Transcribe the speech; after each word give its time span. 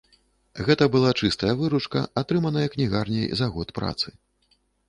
Гэта 0.69 0.87
была 0.95 1.11
чыстая 1.21 1.51
выручка, 1.59 1.99
атрыманая 2.23 2.67
кнігарняй 2.77 3.29
за 3.43 3.53
год 3.59 3.77
працы. 3.83 4.07